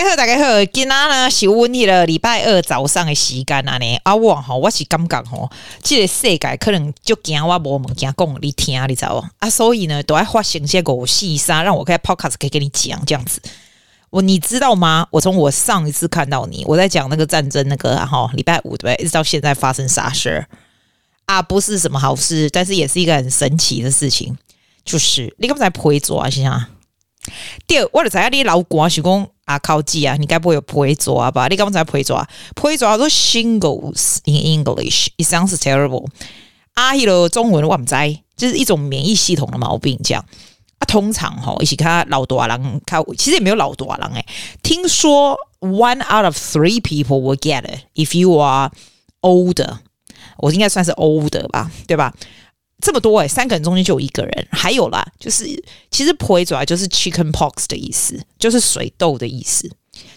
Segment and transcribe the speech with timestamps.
[0.00, 5.50] 大家好，大家好，今仔呢是阮迄个礼拜二早上的时间啊呢，啊我吼我是感觉吼，
[5.82, 13.42] 这个世界可能就惊我无物件讲你听，你知道啊，所以呢都爱发生些狗戏啥，让我开 podcast 可以跟你讲这样子。
[14.08, 15.06] 我你知道吗？
[15.10, 19.04] 我从我上一次看到你，我在讲那个战争那个哈，礼拜五对不对？
[19.04, 20.46] 一直到现在发生啥事
[21.26, 21.42] 啊？
[21.42, 24.34] 不是什么好事，但是也是一个很神奇的事情，
[24.82, 26.64] 就是你刚才不会做啊，先生。
[27.66, 29.28] 第二，我就知影你老公是讲。
[29.50, 30.14] 啊，靠记啊！
[30.16, 31.48] 你该不会有陪抓吧？
[31.48, 36.06] 你刚才陪抓，陪抓都 shingles in English，it sounds terrible。
[36.74, 37.94] 啊，迄个中文我唔知，
[38.36, 40.24] 就是一种免疫系统的毛病，这样
[40.78, 40.86] 啊。
[40.86, 44.24] 通常吼，一起看老多人，看其实也没有老多人诶。
[44.62, 48.70] 听说 one out of three people will get it if you are
[49.22, 49.78] older，
[50.38, 52.14] 我应该算是 older 吧，对吧？
[52.80, 54.48] 这么多诶，三个人中间就有一个人。
[54.50, 55.44] 还有啦，就是
[55.90, 59.70] 其实婆主要就是 chicken pox 的意思，就是水痘的意思。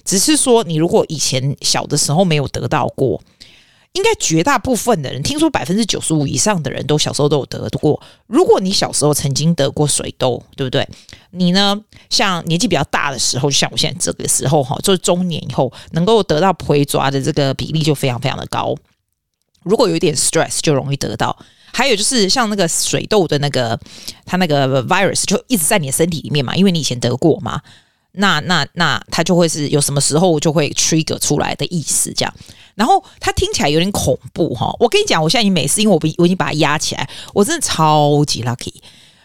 [0.06, 3.22] 只是说你如果以前小的时候没有得到过，
[3.94, 8.02] 应该绝大部分的人，听说百分之九十五以上的人都小时候都有得过。
[8.28, 10.88] 如果你小时候曾经得过水痘，对不对？
[11.32, 18.76] 你呢，像年纪比较大的时候，就像我现在这个时候哈，就是中年以后能够得到婆抓的这个比例就非常非常的高。
[19.64, 21.38] 如果有一点 stress，就容易得到。
[21.74, 23.78] 还有就是像那个水痘的那个，
[24.26, 27.60] 它那个 virus 就一直在你的身体里面嘛，因为你以前得过嘛，
[28.14, 32.34] 那那那它就会是有什么时候就会 trigger 出来的意思这样。
[32.76, 38.76] 然后它听起来有点恐怖哈，我跟你讲，我现在已经没事，因为我我已经把它压起来，我真的超级 lucky，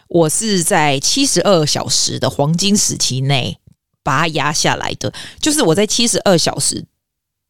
[0.08, 3.58] 我是在七十二小时的黄金时期内
[4.02, 6.84] 把它压下来的，就是我在七十二小时。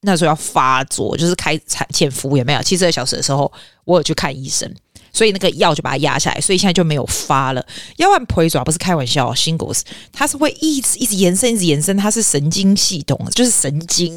[0.02, 3.50] 那时候要发作，就是开产前服务也没有七十二小时的时候，
[3.84, 4.72] 我有去看医生，
[5.18, 7.66] 所以那个药就把它压下来，所以现在就没有发了。
[7.96, 9.80] 要不然腿爪不是开玩笑，Shingles
[10.12, 14.16] 它是会一直一直延伸，一直延伸，它是神经系统，就是神经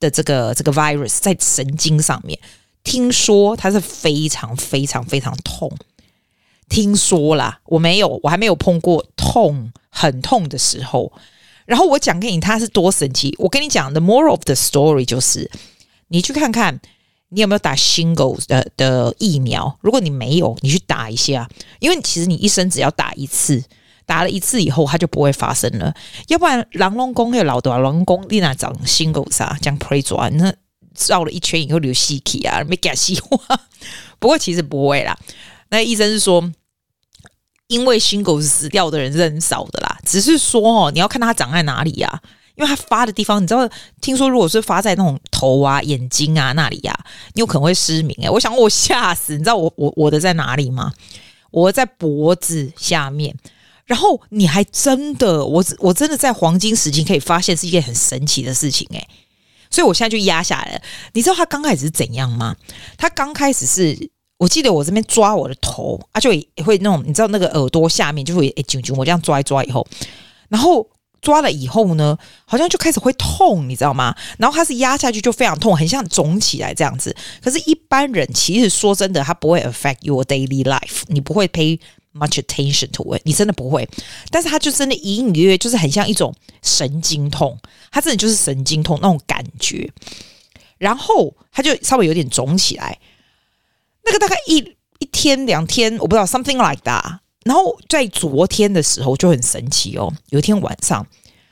[0.00, 2.36] 的这个这个 virus 在神经上面。
[2.82, 5.70] 听说它是非常非常非常痛，
[6.68, 11.12] 听说啦，我没有，我还没有碰过痛很痛的时候。
[11.64, 13.32] 然后我讲给你，它是多神奇。
[13.38, 15.48] 我跟你讲，the moral of the story 就是，
[16.08, 16.80] 你去看看
[17.32, 19.78] 你有没有打 shingles 的的疫苗。
[19.80, 21.48] 如果你没有，你去打一下，
[21.80, 23.62] 因为其实你一生只要打一次，
[24.06, 25.92] 打了一次以后，它就不会发生了。
[26.28, 30.54] 要不然，狼龙宫有老多狼宫，你那长 shingles 啊，讲 pray 转，那
[31.08, 33.38] 绕了一圈以后流细气啊，没敢西话。
[34.20, 35.18] 不过其实不会啦，
[35.70, 36.52] 那医生是说。
[37.68, 42.20] 因为 shingles 死掉的人是很少的啦，只是说哦，你要看它长在哪里呀、啊？
[42.54, 43.68] 因为它发的地方，你知道，
[44.00, 50.92] 听说如果是发在那种头啊、眼睛啊那里呀、啊，你有可能会失明诶、我想我吓死，你知道我我我的在哪里吗？
[51.50, 53.34] 我在脖子下面，
[53.84, 59.08] 然后你还真的，我我真的在黄金时期可以发现是一件很神奇的事情诶、
[59.70, 60.82] 所以我现在就压下来了。
[61.12, 62.56] 你知道它刚开始是怎样吗？
[62.96, 64.10] 它刚开始是。
[64.38, 69.86] 我记得我这边抓我的头啊，就也会那种，你知道那个耳朵下面就会诶啾啾，我这样抓一抓以后，
[70.48, 70.84] 然后
[71.22, 74.14] 抓了以后呢，好像就开始会痛，你知道吗？
[74.38, 77.16] 然后它是压下去就非常痛，很像肿起来这样子。
[77.40, 81.78] 可是，一般人其实说真的，它不会 affect your daily life，你不会 pay
[82.12, 83.88] much attention to it，你真的不会。
[84.30, 87.56] 但是它就真的隐隐约约就是很像一种神经痛，
[87.92, 89.88] 它真的就是神经痛那种感觉。
[90.78, 92.98] 然后它就稍微有点肿起来。
[94.04, 94.56] 那个大概一
[94.98, 97.18] 一天两天，我不知道 something like that。
[97.44, 101.06] 然后在昨天的时候就很神奇哦，有一天晚上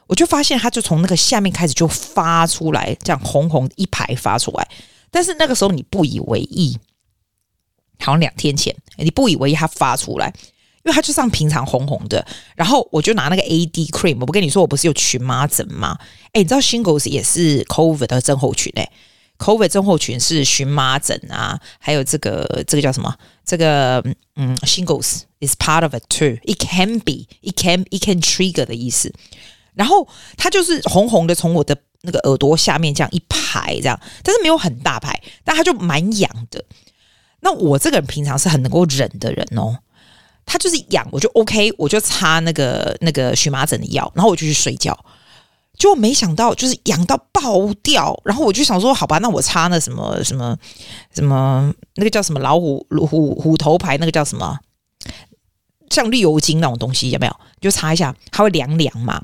[0.07, 4.69] 我就发现它就从那个下面开始就发出来，这样红红一排发出来。
[5.11, 6.79] 但是那个时候你不以为意，
[7.99, 10.33] 好像两天前你不以为意它发出来，
[10.85, 12.25] 因为它就像平常红红的。
[12.55, 15.99] 然后我就拿那个 AD cream，我不跟你说我不是有荨麻疹吗？
[16.33, 18.91] 哎，你知道 Shingles 也是 COVID 的症候群哎。
[19.41, 23.13] COVID 症候群是荨麻疹啊，还有这个这个叫什么？
[23.45, 24.05] 这个
[24.37, 26.37] 嗯，Shingles is part of it too.
[26.45, 29.13] It can be, it can, it can trigger 的意思。
[29.75, 30.07] 然后
[30.37, 36.63] 它就是红红的，从我的那个耳朵下面这样一排这样，但是没有很大排，但它就蛮痒的。
[37.41, 39.79] 那我这个人平常是很能够忍的人哦，
[40.45, 44.97] 它就是痒，我就 OK，我就擦那个那个荨麻疹的药，然后我就去睡觉。
[45.81, 50.55] 就没想到，就是痒到爆掉，然后我就想说，好吧，那我擦那什么什么
[51.15, 54.59] 什么，那个叫什么老虎虎虎头牌，那个叫什么，
[55.89, 57.35] 像绿油精那种东西有没有？
[57.63, 59.23] 就擦一下，它会凉凉嘛。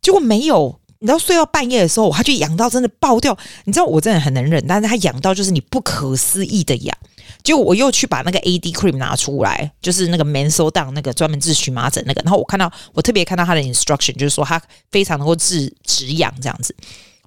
[0.00, 3.36] 结果没有，你知道睡到半夜的时候，它就痒到真的爆掉。
[3.64, 6.96] 你知道我真的很能忍，但是它痒到就是你不可思议的痒。
[7.42, 12.22] 结果我又去把那个 AD cream 拿出来，就是那个 mensoul down 那个专门治荨麻疹那个。
[12.22, 14.62] 然后我看到我特别看到它的 instruction，就是说它
[14.92, 16.72] 非常能够治止痒这样子，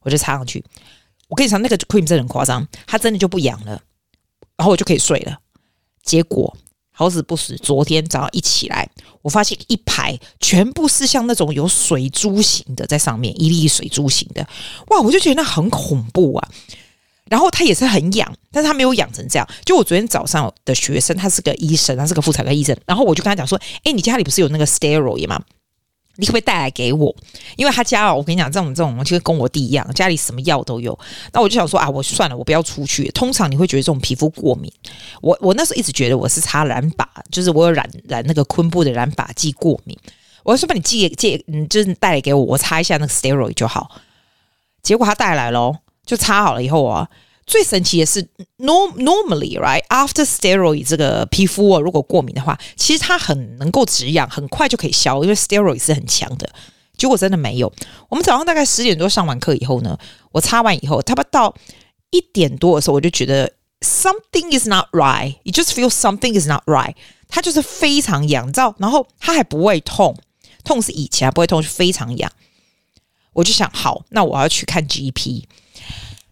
[0.03, 0.63] 我就擦上去。
[1.27, 3.81] 我跟你讲，那个 cream 真的很夸张，它真的就不痒了，
[4.55, 5.37] 然后我就可以睡了。
[6.01, 6.55] 结果。
[6.97, 8.89] 好死不死，昨天早上一起来，
[9.21, 14.47] 我发现一排全部是像那种有水珠型的在上面，一粒水珠型的，
[14.87, 15.01] 哇！
[15.01, 16.49] 我就觉得那很恐怖啊。
[17.29, 19.47] 然后他也是很痒，但是他没有痒成这样。
[19.65, 25.41] 就我昨天早上的学生，他是个医生，他是个妇产科医生，然后我就跟他讲说：“哎，你家里不是有那个 steroid 吗？”
[26.17, 27.15] 你可不可以带来给我？
[27.55, 30.97] 因为他家哦，我跟你讲，这种这种就跟我弟一样，家里什么药都有。
[31.33, 33.09] 那我就想说啊，我算了，我不要出去。
[33.11, 34.71] 通常你会觉得这种皮肤过敏，
[35.21, 39.97] 我我那时候一直觉得我是擦染发，就是我有染染那个昆布的染发剂过敏。
[40.43, 43.89] 我说把你借借，嗯，就是带来给我，我擦一下那个 steroid 就好。
[44.83, 45.75] 结果他带来了，
[46.05, 47.09] 就擦好了以后啊。
[47.45, 48.23] 最神奇的是
[48.57, 56.49] ，norm normally right after steroid 这个皮肤哦，如果过敏的话，其实它很能够止痒，很快就可以消，因为 steroid 是很强的。
[56.97, 57.71] 结果真的没有。
[58.09, 59.97] 我们早上大概十点多上完课以后呢，
[60.31, 61.55] 我擦完以后，差不多到
[62.09, 63.51] 一点多的时候，我就觉得
[63.81, 65.35] something is not right。
[65.43, 66.95] You just feel something is not right。
[67.27, 68.73] 它就是非常痒，你知道？
[68.79, 70.15] 然后它还不会痛，
[70.63, 72.31] 痛是以前不会痛，是非常痒。
[73.33, 75.43] 我就想，好，那我要去看 GP。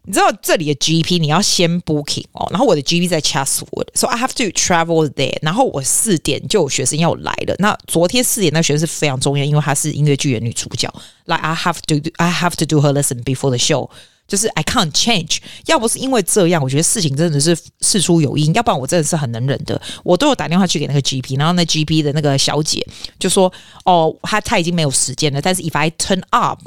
[0.06, 5.38] 你知道这里的 GP 你要先 booking 哦，然后我的 GP 在 Chatswood，so I have to travel there。
[5.42, 7.56] 然后我四点就有学生要来了。
[7.60, 10.94] 那昨天四点那学生是非常重要，因为她是音乐剧的女主角。
[11.26, 13.90] Like I have to do, I have to do her lesson before the show，
[14.28, 15.38] 就是 I can't change。
[15.68, 18.54] 要不是因为这样，我觉得事情真的是事出有因。
[18.54, 19.82] 要不然我真的是很能忍的。
[20.04, 22.86] 我都有打电话去给那个 GP，然后那 GP 的那个小姐
[23.18, 23.50] 就说
[23.86, 25.42] ：“哦，她她已经没有时间了。
[25.42, 26.60] 但是 if I turn up，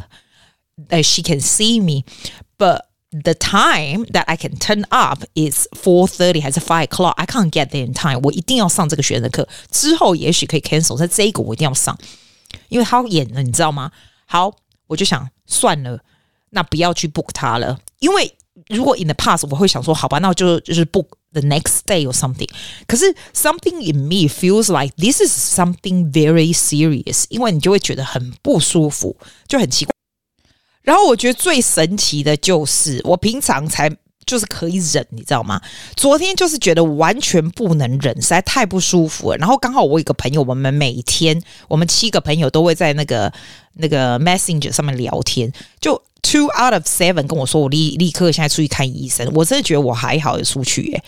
[0.89, 2.81] 呃，she can see me，but。”
[3.16, 7.12] The time that I can turn up is four thirty 还是 five o'clock?
[7.16, 8.22] I can't get there in time.
[8.24, 11.98] 我一定要上这个学生的课，之后也许可以 cancel，但这个我一定要上，
[12.70, 13.92] 因为他要演了，你知道吗？
[14.26, 14.56] 好，
[14.88, 16.00] 我就想算了，
[16.52, 18.34] 那不要去 book 他了，因为
[18.68, 22.48] 如果 in the past 我会想说，好吧，那我就就是 book the next day or something。
[22.88, 29.18] 可是 something in me feels like this is something very serious，因为你就会觉得很不舒服，
[29.50, 29.92] 就很奇怪。
[30.87, 33.91] 然后我觉得最神奇的就是，我平常才
[34.25, 35.61] 就是可以忍，你知道吗？
[35.97, 39.37] 昨天就是觉得完全不能忍，实在太不舒服了。
[39.37, 43.33] 然后刚好我有个朋友，我们每天我们七个朋友都会在那个
[43.75, 49.29] 那个 Messenger 上面聊天，就 two out of seven 跟我说，我立立刻现在出去看医生。
[49.35, 51.03] 我真的觉得我还好，有出去耶。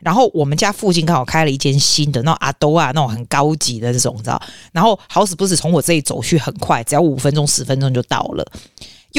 [0.00, 4.40] 然后我们家附近刚好开了一间新的，那种阿兜啊，那种很高级的那种，你知道？
[4.72, 8.46] 然后好死不死从我这里走去很快，只要五分钟十分钟就到了。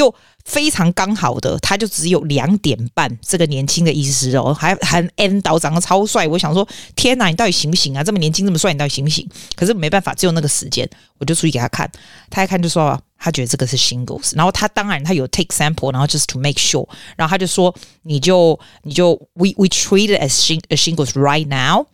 [0.00, 0.14] 又
[0.46, 3.18] 非常刚好的，他就只有两点半。
[3.20, 6.26] 这个年轻的医师哦，还还 N 导长得超帅。
[6.26, 6.66] 我想说，
[6.96, 8.02] 天哪，你到底行不行啊？
[8.02, 9.28] 这么年轻，这么帅，你到底行不行？
[9.54, 10.88] 可是没办法，只有那个时间，
[11.18, 11.90] 我就出去给他看。
[12.30, 14.34] 他一看就说，他觉得这个是 shingles。
[14.34, 16.88] 然后他当然他有 take sample，然后 just to make sure。
[17.16, 20.32] 然后他就说，你就你就 we we treat it as
[20.70, 21.86] shingles right now。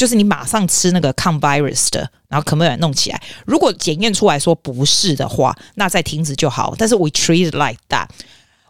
[0.00, 3.22] 就是你马上吃那个抗 virus 的，然后可不可以弄起来？
[3.44, 6.74] 如果检验出来说不是的话，那再停止就好。
[6.78, 8.06] 但是 we treat it like that，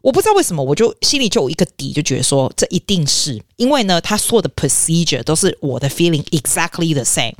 [0.02, 7.34] 我不知道为什么，我就心里就有一个底，就觉得说这一定是因为呢，他所有的 procedure 都是我的 feeling exactly the same，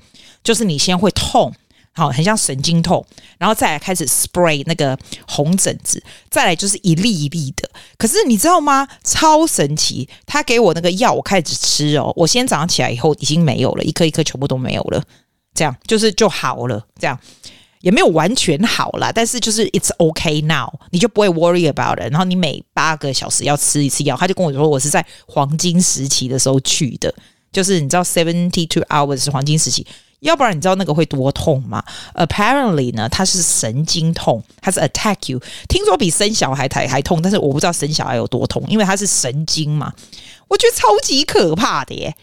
[0.45, 1.53] 就是你先会痛。
[1.93, 3.05] 好，很像神经痛，
[3.37, 7.69] 然后再来开始 spray 那个红疹子，再来就是一粒一粒的。
[7.99, 8.87] 可是你知道吗？
[9.03, 10.09] 超神奇！
[10.25, 12.13] 他给我那个药，我开始吃哦。
[12.17, 15.03] 我先早上起来以后已经没有了，一颗一颗全部都没有了。
[15.53, 17.19] 这样就是就好了，这样
[17.81, 22.11] 也没有完全好啦，但是就是 it's okay now，你就不会 worry about it。
[22.13, 27.13] 然后你每八个小时要吃一次药，他就跟我说我是在黄金时期的时候去的，
[27.51, 29.85] 就是你知道 seventy two hours 是黄金时期。
[30.21, 31.83] 要不然你知道那个会多痛吗
[32.15, 35.41] ？Apparently 呢，它是神经痛，它是 attack you。
[35.69, 39.93] 听说比生小孩还还痛，但是我不知道生小孩有多痛，因为它是神经嘛。
[40.49, 42.15] 我觉得超级可怕的耶。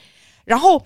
[0.45, 0.81] 然后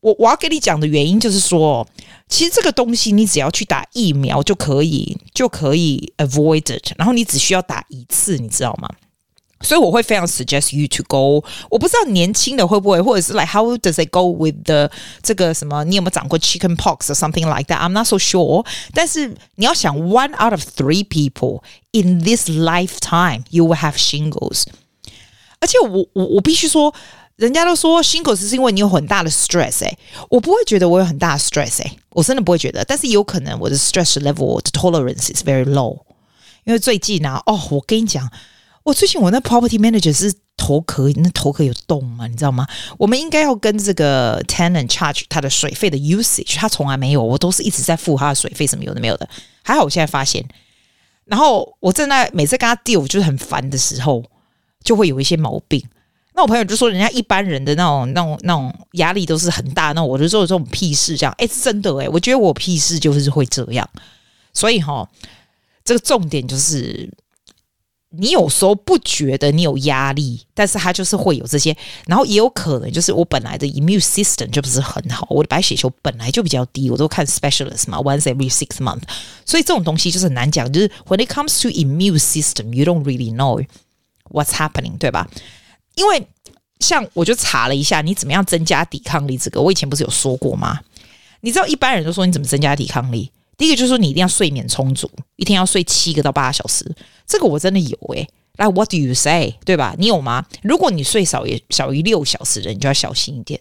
[0.00, 1.86] 我我要跟你讲的原因就是说，
[2.28, 6.92] 其实这个东西你只要去打疫苗就可以，就可以 avoid it。
[6.96, 8.88] 然后你只需要打一次，你知道吗？
[9.63, 11.45] 所以我会非常 suggest you to go。
[11.69, 14.89] 我不知道年轻的会不会，或者是 like how does it go with the
[15.21, 15.83] 这个什么？
[15.83, 18.65] 你有没有长过 chicken pox or something like that？I'm not so sure。
[18.93, 24.63] 但是你要想，one out of three people in this lifetime you will have shingles。
[25.59, 26.91] 而且我我我必须说，
[27.35, 29.81] 人家都说 shingles 是因为你有很大的 stress。
[29.81, 29.95] 诶，
[30.29, 31.83] 我不会觉得我有很大的 stress。
[31.83, 32.83] 诶，我真的不会觉得。
[32.83, 35.99] 但是有可能我的 stress level 的 tolerance is very low。
[36.63, 38.27] 因为最近啊，哦，我跟你讲，
[38.86, 42.64] 我最近我那 property manager 是头壳，那头壳有洞嘛，你知道吗？
[42.96, 49.28] 我们应该要跟这个 tenant charge 他的水费的 usage，他从来没有，我都是一直在付他的水费，什么有的没有的。
[49.64, 50.46] 还好我现在发现，
[51.24, 54.22] 然后我正在每次跟他 deal 就是很烦的时候，
[54.84, 55.84] 就会有一些毛病。
[56.36, 63.88] 那我朋友就说，人家一般人的那种、那种、那种压力都是很大，那我就做这种屁事，这样，哎，真的哎，我觉得我屁事就是会这样，
[64.54, 65.08] 所以哈，
[65.84, 67.10] 这个重点就是，
[68.18, 79.02] 你有时候不觉得你有压力，但是他就是会有这些，然后也有可能就是我本来的 immune system 就不是很好，我的白血球本来就比较低，我都看 specialist 嘛，once every six month，
[79.44, 83.64] 所以这种东西就是很难讲，就是 when it comes to immune system，you don't really know
[84.30, 85.28] what's happening，对吧？
[85.94, 86.26] 因为
[86.80, 89.38] 像我就查了一下，你怎么样增加抵抗力？
[89.38, 90.80] 这个我以前不是有说过吗？
[91.40, 93.30] 你知道一般人都说你怎么增加抵抗力？
[93.56, 96.94] 第一个就是说你一定要睡眠充足，一天要睡七个到八小时。
[97.26, 98.28] 这个我真的有诶、欸。
[98.56, 99.54] 来，What do you say？
[99.64, 99.94] 对吧？
[99.98, 100.46] 你有吗？
[100.62, 103.60] 如果你睡少也小于六小时的，你就要小心一点。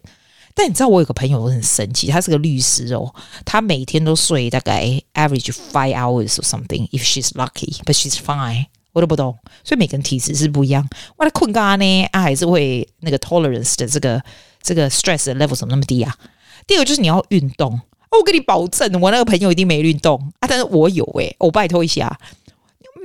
[0.54, 8.68] 但你知道我有个朋友我很神奇，他是个律师哦，他每天都睡大概 average five hours or something if she's lucky, but she's fine。
[8.94, 10.88] 我都不懂，所以每个人体质是不一样。
[11.18, 14.24] 我的困觉呢，啊，还是会那个 tolerance 的这个
[14.62, 16.16] 这个 stress 的 level 怎么那么低啊？
[16.66, 17.78] 第二个就是你要运动，
[18.18, 22.18] 我跟你保证，我那个朋友一定没运动啊，但是我有诶、我拜托一下，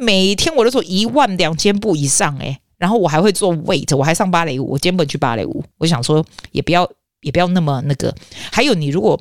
[0.00, 6.90] 每天我都做一万两千步以上诶、然后我还会做 weight，我还上芭蕾舞，我今天不去芭蕾舞，我想说也不要
[7.22, 8.14] 也不要那么那个。
[8.50, 9.20] 还有你如果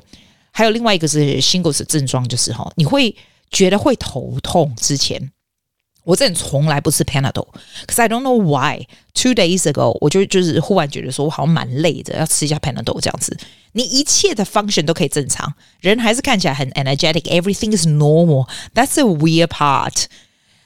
[0.50, 3.14] 还有另外一个是 shingles 症状，就是哈，你会
[3.50, 5.30] 觉得会头痛之前。
[6.02, 7.46] 我这人从来不吃 Panadol，
[7.86, 13.36] 可是 I don't know why two days ago 我就就是忽然觉得说我好像蛮累的，要吃一下 Panadol 这样子。
[13.72, 20.04] 你一切的 function 都可以正常，人还是看起来很 energetic，everything is normal，that's a weird part。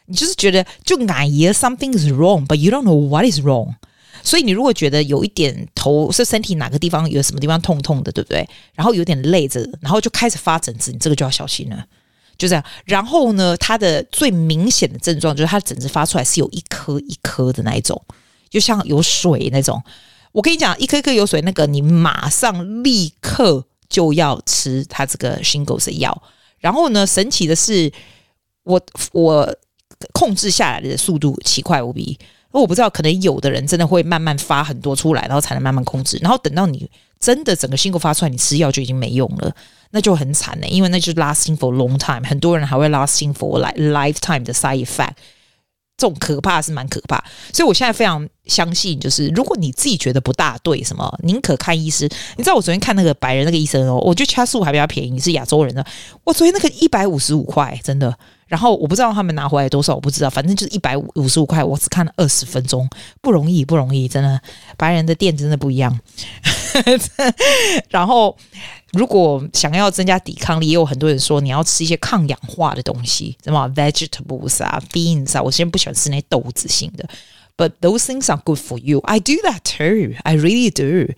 [0.07, 3.75] 你就是觉得就感觉 something is wrong，but you don't know what is wrong。
[4.23, 8.49] 所以你如果觉得有一点头是身体哪个地方有什么地方痛痛的，对不对？
[8.75, 11.85] 然后有点累着，然后就开始发疹子，你这个就要小心了。
[12.39, 18.03] 就这样，然后呢，它的最明显的症状就是它疹子发出来是有一颗一颗的那一种，
[18.49, 19.83] 就像有水那种。
[20.35, 26.23] 我跟你讲，一颗一颗有水那个，你马上立刻就要吃它这个 shingles 的药。
[26.59, 27.93] 然后呢，神奇的是，
[28.65, 28.81] 我
[29.13, 29.57] 我
[30.13, 32.19] 控制下来的速度奇快无比。
[32.51, 36.19] 我不知道，可能有的人真的会慢慢发很多出来，然后才能慢慢控制。
[36.21, 39.55] 然后等到你真的整个 shingles 发出来，你吃药就已经没用了。
[39.91, 45.13] 那就很惨呢，因为那就是 lasting for long time，很多人还会 lasting for like lifetime 的 side effect，
[45.97, 47.23] 这种可怕是蛮可怕。
[47.53, 52.09] 所以我现在非常相信，就是如果你自己觉得不大对，什么宁可看医师。
[52.37, 55.85] 你知道我昨天看那个白人那个医生哦，我觉得掐素还比较便宜，是亚洲人的，
[56.25, 58.17] 我昨天那个一百五十五块，真的。
[58.47, 62.89] 然后我不知道他们拿回来多少，我不知道，反正就是一百五十五块，我只看了二十分钟，
[63.23, 64.41] 不容易，不容易，真的，
[64.77, 65.99] 白人的店真的不一样。
[67.91, 68.37] 然后，
[68.93, 77.09] 如果想要增加抵抗力，也有很多人说你要吃一些抗氧化的东西，什么 vegetables 啊，beans 啊，我现在不喜欢吃那些豆子型的
[77.57, 79.01] ，but those things are good for you.
[79.01, 80.17] I do that too.
[80.23, 81.13] I really do.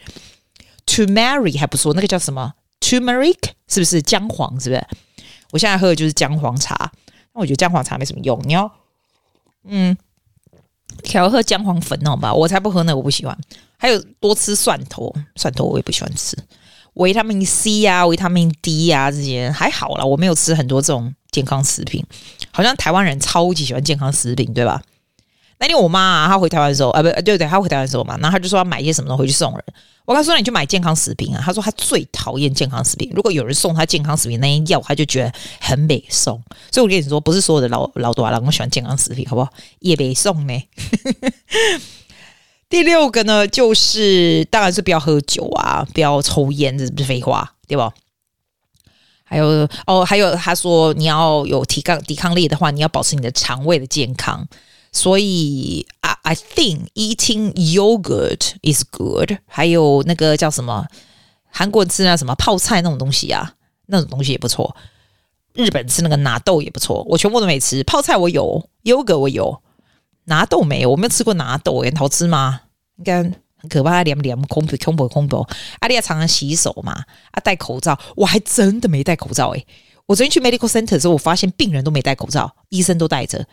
[0.86, 3.36] Turmeric 还不错，那个叫什么 turmeric
[3.68, 4.58] 是不是姜黄？
[4.60, 4.86] 是不是？
[5.52, 6.92] 我现在喝的就是姜黄茶。
[7.34, 8.70] 那我觉得姜黄茶没什么用，你要
[9.64, 9.96] 嗯，
[11.02, 13.36] 调喝姜黄粉那种吧，我才不喝那个，我不喜欢。
[13.76, 16.36] 还有多吃蒜头，蒜头我也不喜欢吃。
[16.94, 22.04] 维他命 C 啊，维他命 D 啊，这些还好啦，我没有吃很多这种健康食品。
[22.50, 24.82] 好像台湾人超级喜欢健康食品，对吧？
[25.58, 29.64] 那天我妈啊，她回台湾的时候啊，不对对，她回台湾的时候嘛，然后她就说要买一些什么东西回去送人。
[30.06, 31.42] 我跟她说，你去买健康食品啊。
[31.44, 36.42] 她说她最讨厌健康食品，如果有人送她健康食品那些药，她就觉得很美送。
[36.70, 39.52] 所以我跟你说，不是所有的老老多老公喜欢健康食品，好不好？
[39.80, 40.62] 也没送呢。
[42.68, 47.92] 第六个呢，就是当然是不要喝酒啊，不要抽烟，这不是废话，对吧？
[49.22, 54.46] 还有哦，还有他说你要有抵抗抵抗力的话，你要保持你的肠胃的健康。
[54.92, 59.32] 所以，I I think eating yogurt is good。
[59.46, 60.86] 还有那个叫什么，
[61.50, 63.54] 韩国吃那什么泡菜那种东西啊，
[63.86, 64.74] 那种东西也不错。
[65.52, 67.82] 日本吃那个纳豆也不错，我全部都没吃。
[67.84, 69.60] 泡菜我有，yogurt 我有，
[70.26, 72.60] 拿豆没有，我没有吃过拿豆，很好吃吗？
[72.98, 75.44] 应该很可怕，黏黏空不空不空不。
[75.80, 76.92] 阿丽亚常常洗手嘛，
[77.32, 79.66] 啊戴口罩，我还真的没戴口罩诶、
[80.06, 83.44] 我昨天去 medical center 的时候，我发现病人都没戴口罩，医生都戴着。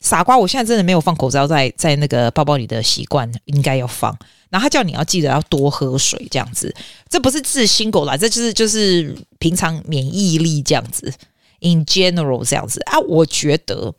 [0.00, 0.38] 傻瓜！
[0.38, 4.16] 我现在真的没有放口罩在在那个包包里的习惯，应该要放。
[4.48, 6.74] 然后他叫你要记得要多喝水，这样子。
[7.10, 11.12] 这不是治心狗啦，这就是就是平常免疫力这样子。
[11.60, 13.94] In general，这样子啊，我觉得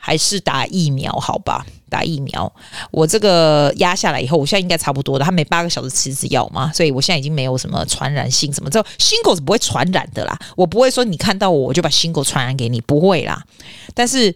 [0.00, 1.64] 还是打疫苗好吧？
[1.90, 2.50] 打疫苗，
[2.90, 5.24] 我这个压下来以后，我现在应该差不多的。
[5.24, 8.70] 他每八个小时吃一次药嘛，所以我现在已经没有什么传染性什么。
[8.70, 13.44] 这 Shingles 是不会传染的啦，我不会说你看到我我就把新狗传染给你，不会啦。
[13.92, 14.34] 但是，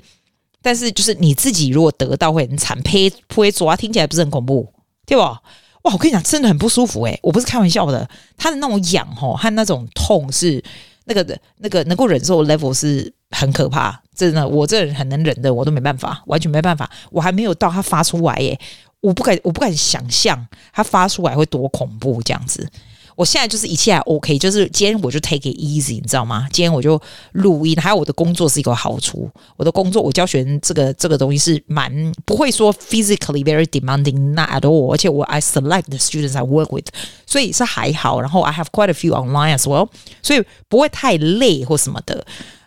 [0.61, 4.69] 但是就是你自己如果得到会很惨，呸呸，左啊，听起来不是很恐怖，
[5.07, 5.41] 对吧？
[5.83, 10.61] 哇，我跟你讲，真的很不舒服诶、我不是开玩笑的，他的那种痒吼和那种痛是
[11.05, 14.01] 那个的，那个能够忍受 level 是很可怕。
[14.15, 16.91] 真的，我这人很能忍的，我都没办法，完全没办法。
[17.11, 18.59] 我还没有到他发出来耶，
[19.01, 22.69] 我不敢，我不敢想象他发出来会多恐怖这样子。
[23.17, 26.47] 我现在就是一切还 OK，就是今天我就 take it easy，你知道吗？
[26.53, 27.01] 今天我就
[27.33, 29.31] 录音，还有我的工作是一个好处。
[29.57, 34.93] 我的工作，我教学生这个这个东西是蛮不会说 physically very demanding，not at all。
[34.93, 36.89] 而且我 I select the students I work with，
[37.27, 38.21] 所以是还好。
[38.21, 39.89] 然后 I have quite a few online as well，
[40.23, 42.27] 所以不会太累或什么的。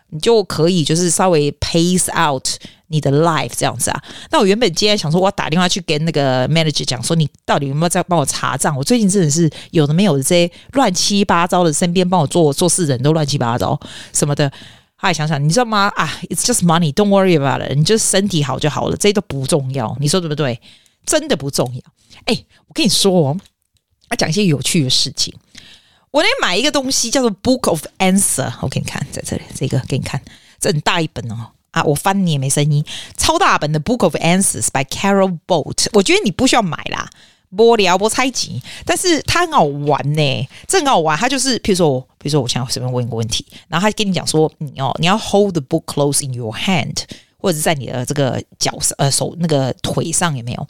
[0.09, 2.47] 你就可以就是稍微 pace out
[2.87, 4.03] 你的 life 这样子啊。
[4.31, 8.75] 那我原本今天想说，我要打电话去跟那个 manager 讲说，你到底有没有在帮我查账？
[8.75, 13.79] 我最近真的是有的没有的这些乱七八糟的，身边帮我做做事人都乱七八糟
[14.13, 14.51] 什么的。
[14.99, 15.91] 后来想想，你知道吗？
[15.95, 17.75] 啊，it's just money，don't worry about it。
[17.75, 19.95] 你就身体好就好了，这些都不重要。
[19.99, 20.59] 你说对不对？
[21.05, 21.81] 真的不重要。
[22.25, 23.37] 哎，我跟你说哦，
[24.09, 25.31] 要讲一些有趣的事情。
[26.09, 30.19] 我那买一个东西叫做 Book of Answer，我给你看，在这里，这个给你看，
[30.59, 31.51] 这很大一本哦
[31.83, 32.83] 我翻你也没声音，
[33.17, 35.87] 超大本的 Book of Answers by Carol Bolt。
[35.93, 37.09] 我觉得你不需要买啦，
[37.55, 41.17] 不聊不猜忌，但是它很好玩呢，这很好玩。
[41.17, 46.95] 它就是，譬如说我，比如说，我想要随便问一个问题，然后他跟你讲说，你哦，你要 hold the book close in your hand，
[47.37, 50.67] 或者是在你的这个脚，呃，手那个腿上有没有？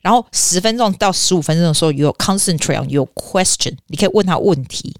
[0.00, 4.94] 然后十分钟到十五分钟的时候，you concentrate on your question，你可以问他问题，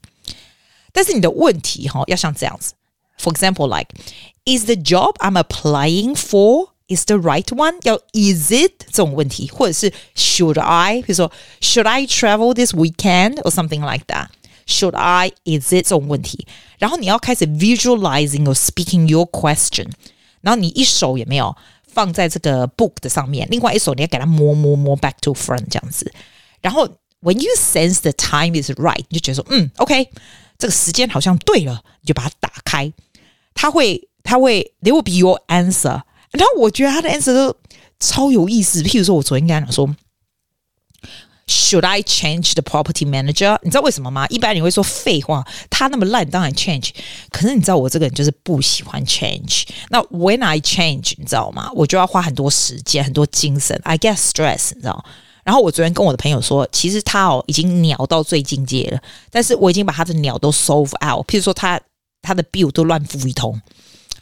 [0.93, 2.73] 但是你的问题哈要像这样子
[3.22, 3.90] ，for example，like
[4.46, 7.76] is the job I'm applying for is the right one？
[7.84, 11.02] 要 is it 这种问题，或者是 should I？
[11.02, 18.54] 比如说 should I travel this weekend or something like that？Should I is it 这种问题，然后你要开始 visualizing or
[18.54, 19.88] speaking your question，
[20.42, 21.56] 然后你一手也没有。
[21.90, 26.14] 放在这个 book 的上面，另外一手你要给它摸摸摸 back to front 这样子，
[26.62, 26.88] 然后
[27.24, 30.08] when you sense the time is right，你就觉得说嗯，OK，
[30.60, 32.94] 这个时间好像对了，你就把它打开，
[33.55, 37.57] 它会它会 there will be your answer，然后我觉得它的 answer 都
[37.99, 39.95] 超有意思，譬如说我昨天跟他讲说。
[41.49, 43.59] Should I change the property manager？
[43.63, 44.27] 你知道为什么吗？
[44.29, 46.91] 一般你会说废话，他那么烂，当然 change。
[47.31, 49.65] 可是你知道我这个人就是不喜欢 change。
[49.91, 51.71] 那 when I change，你知道吗？
[51.75, 55.05] 我就要花很多时间、很多精神，I get stress，你知道。
[55.45, 61.27] 然后我昨天跟我的朋友说，其实他哦已经鸟到最境界了，但是我已经把他的鸟都 solve out。
[61.27, 61.79] 譬如说他
[62.23, 63.61] 他的 bill 都乱付一通。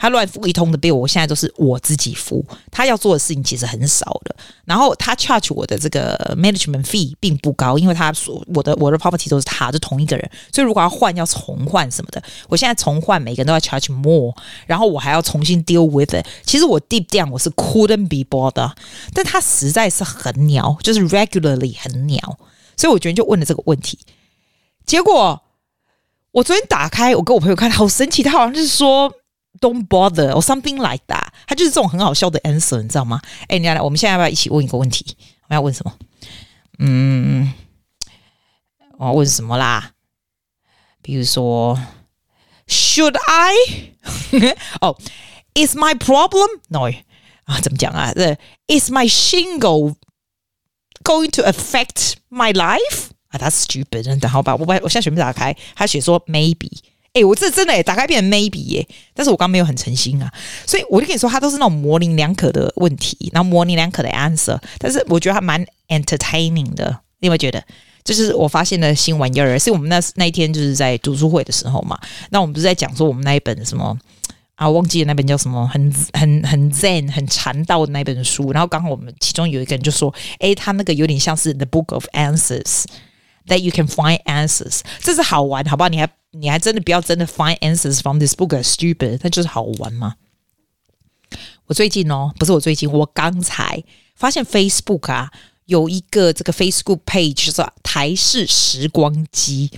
[0.02, 2.42] 他乱付一通的 bill，我现在都是我自己付。
[2.70, 4.34] 他要做的事情其实很少的，
[4.64, 14.34] 然后他 charge 我的这个 management fee 并不高，因为他说我的我的 property 都是他，就同一个人，所以如果要换要重换什么的，我现在重换每个人都要 charge more，
[14.66, 16.26] 然后我还要重新 deal with it。
[16.46, 18.72] 其实我 deep down 我是 couldn't be bothered，
[19.12, 22.38] 但他实在是很鸟，就是 regularly 很鸟，
[22.74, 23.98] 所以我昨天就问了这个问题，
[24.86, 25.42] 结果
[26.32, 29.12] 我昨天打开，我跟我朋友看，好神奇，他好像是说。
[29.60, 33.20] Don't bother or something like that，他就是这种很好笑的 answer，你知道吗？
[33.48, 35.04] 哎，你来，我们现在要不要一起问一个问题？
[35.42, 35.92] 我们要问什么？
[36.78, 37.52] 嗯，
[38.96, 39.90] 我要问什么啦？
[41.02, 41.78] 比如说
[42.68, 43.52] ，Should I？
[44.80, 44.96] 哦、
[45.54, 46.88] ，Is my problem？No
[47.44, 48.12] 啊，怎么讲啊？
[48.14, 48.38] 这
[48.68, 49.96] Is my shingle
[51.02, 53.09] going to affect my life？
[53.30, 54.54] 啊，他 stupid，真的好吧？
[54.54, 56.70] 我把我现在全部打开，他写说 maybe。
[57.12, 60.32] 哎、我这真的哎，打开变成 maybe 耶，但是我刚没有很诚心啊，
[60.64, 66.86] 所以我就跟你说，它都是那种模棱两可的问题，然后模棱两可的 answer，但是我觉得他蛮 entertaining 的。
[67.18, 67.60] 你有没有觉得？
[68.04, 71.98] 就是我发现的新玩意儿，是我们那那一天就是在读书会的时候嘛，
[72.30, 73.98] 那我们不是在讲说我们那一本什么
[74.54, 82.84] 啊，忘记了那本叫什么，很很很 zen 很禅道的那本书，然后刚好我们其中有一个人就说，哎，他那个有点像是 The Book of Answers。
[83.46, 85.88] That you can find answers，这是好玩，好不好？
[85.88, 90.14] 你还你还真的不要真的 find answers from this book，stupid，那就是好玩吗？
[91.66, 93.82] 我最近哦，不是我最近，我刚才
[94.14, 95.32] 发现 Facebook 啊
[95.64, 99.70] 有一个这个 Facebook page 是台式时光机。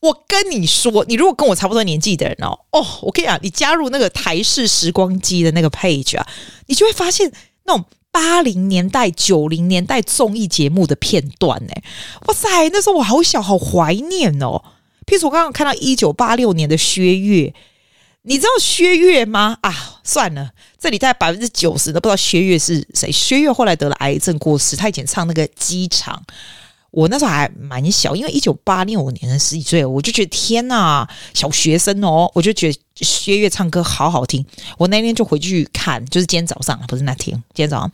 [0.00, 6.26] 我跟你说，你如果跟我差不多年纪的人哦，哦，我跟你讲，你加入那个台式时光机的那个 page 啊，
[6.66, 7.30] 你就会发现
[7.64, 7.84] 那种。
[8.12, 11.72] 八零年代、九零年代综艺节目的片段，呢？
[12.26, 14.62] 哇塞，那时候我好小，好怀念哦。
[15.06, 17.52] 譬如，我刚刚看到一九八六年的薛岳，
[18.22, 19.58] 你知道薛岳吗？
[19.62, 23.10] 啊，算了，这里大概百分之九十都不知道薛岳是谁。
[23.10, 26.22] 薛岳后来得了癌症过世，他以前唱那个《机场》。
[26.92, 34.44] 我那时候还蛮小，因为一九八六年十几岁，我就觉得天呐，小学生哦，我就觉得薛岳唱歌好好听。
[34.78, 37.90] 我那天就回去看，就是今天早上，不是那天，今天早上。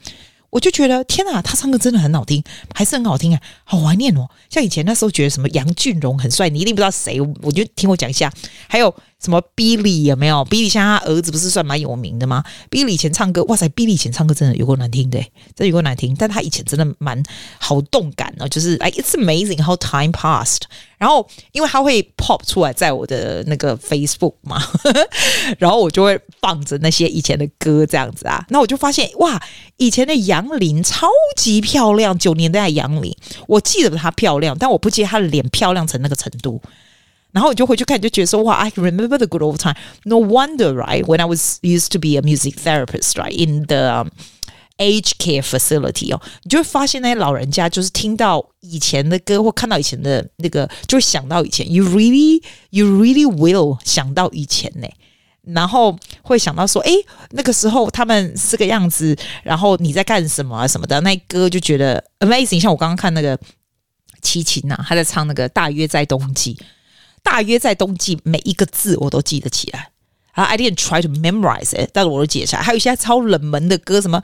[0.50, 2.42] 我就觉得天呐，他唱歌真的很好听，
[2.74, 4.26] 还是很好听啊，好怀念哦。
[4.50, 8.32] 像以前那时候觉得什么杨俊荣很帅，你一定不知道谁，我就听我讲一下。
[8.66, 16.14] 还有什么 Billy 有没有？Billy 像他儿子不是算蛮有名的吗？Billy 以前唱歌，哇塞，Billy 以前唱歌真的有够难听的，真的有够难听。
[16.16, 17.20] 但他以前真的蛮
[17.58, 20.62] 好动感哦，就是哎，It's amazing how time passed。
[20.98, 24.62] 然后，因为他会 pop 出来在我的那个 Facebook 嘛，
[25.58, 28.44] 然后我就会放着那些以前的歌这样子啊。
[28.50, 29.40] 那我就发现哇，
[29.78, 33.12] 以前的杨林超级漂亮，九年代的杨林，
[33.48, 36.62] 我记得她漂亮，但我不记得她的脸漂亮成那个程度。
[37.31, 39.75] 然后我就回去看，就觉得说哇，I remember the good old time.
[40.03, 41.03] No wonder, right?
[41.03, 43.33] When I was used to be a music therapist, right?
[43.33, 44.05] In the
[44.77, 51.71] Age care facility 哦，你就会发现那些老人家就是听到以前的歌或看到以前的那个，就会想到以前。
[51.71, 54.87] You really, you really will 想到以前呢，
[55.43, 56.91] 然后会想到说，诶，
[57.29, 60.99] 那个时候他们是个样子，然后你在干什么啊什么的。
[61.01, 62.59] 那歌就觉得 amazing。
[62.59, 63.39] 像我刚刚看那个
[64.23, 66.57] 齐秦呐，他在唱那个大约在冬季，
[67.30, 69.90] 大约在冬季，每一个字我都记得起来
[70.32, 70.44] 啊。
[70.44, 72.62] I didn't try to memorize it，但是我都记得起来。
[72.62, 74.22] 还有一些超冷门的歌，什么。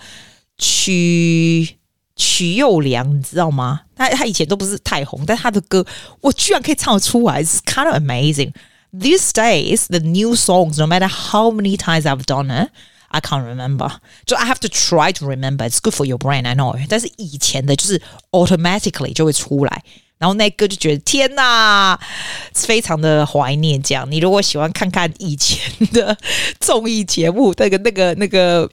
[0.56, 1.76] 曲
[2.14, 3.80] 曲又凉，你知道吗？
[3.96, 5.84] 他他以前都不是太红，但他的歌
[6.20, 8.52] 我居然可以唱得出来，It's kind of amazing.
[8.92, 12.70] These days, the new songs, no matter how many times I've done it,
[13.08, 13.90] I can't remember.
[14.28, 15.68] So I have to try to remember.
[15.68, 16.78] It's good for your brain, I know.
[16.88, 19.82] 但是以前的就是 automatically 就会出来，
[20.24, 22.00] 然后那哥就觉得天哪，
[22.54, 23.82] 非常的怀念。
[23.82, 25.60] 这样，你如果喜欢看看以前
[25.92, 26.16] 的
[26.58, 28.70] 综艺节目，那个那个那个。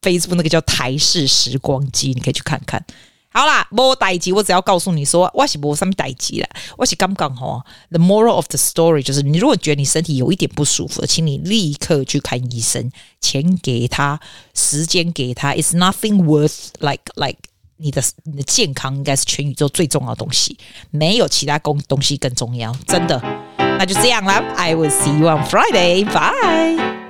[0.00, 2.82] Facebook 那个叫台式时光机，你可以去看看。
[3.30, 6.48] 好啦，没代志，我只要告诉你说，我是没什么代志啦。
[6.76, 14.20] 我是刚刚吼，The moral of the story 就是，你如果觉得你身体有一点不舒服，请你立刻去看医生，钱给他，
[14.54, 15.52] 时间给他。
[15.54, 17.38] It's nothing worth like like
[17.78, 20.58] 你的你的健康应该是全宇宙最重要的东西，
[20.90, 23.20] 没有其他东东西更重要，真的。
[23.56, 26.04] 那就这样啦，I will see you on Friday.
[26.04, 27.07] Bye.